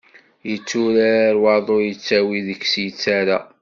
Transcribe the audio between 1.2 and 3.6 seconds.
waḍu yettawi deg-s yettara.